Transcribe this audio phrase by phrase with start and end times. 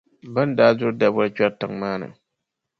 [0.33, 2.07] Bɛ ni daa duri daboli n-kpɛri tiŋ’ maa ni.